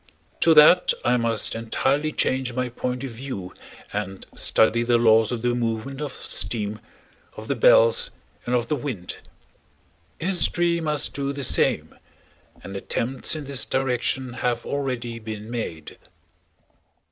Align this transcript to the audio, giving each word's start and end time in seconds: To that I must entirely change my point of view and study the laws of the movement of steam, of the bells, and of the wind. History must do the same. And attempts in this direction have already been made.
To 0.39 0.55
that 0.55 0.93
I 1.05 1.15
must 1.17 1.53
entirely 1.53 2.11
change 2.11 2.53
my 2.53 2.69
point 2.69 3.03
of 3.03 3.11
view 3.11 3.53
and 3.93 4.25
study 4.35 4.81
the 4.81 4.97
laws 4.97 5.31
of 5.31 5.43
the 5.43 5.53
movement 5.53 6.01
of 6.01 6.11
steam, 6.11 6.79
of 7.37 7.47
the 7.47 7.53
bells, 7.55 8.09
and 8.47 8.55
of 8.55 8.67
the 8.67 8.75
wind. 8.75 9.17
History 10.19 10.81
must 10.81 11.13
do 11.13 11.31
the 11.33 11.43
same. 11.43 11.93
And 12.63 12.75
attempts 12.75 13.35
in 13.35 13.43
this 13.43 13.63
direction 13.63 14.33
have 14.33 14.65
already 14.65 15.19
been 15.19 15.51
made. 15.51 15.99